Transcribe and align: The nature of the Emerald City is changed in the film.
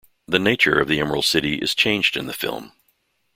The 0.25 0.39
nature 0.39 0.79
of 0.79 0.87
the 0.87 0.99
Emerald 0.99 1.25
City 1.25 1.57
is 1.59 1.75
changed 1.75 2.17
in 2.17 2.25
the 2.25 2.33
film. 2.33 2.71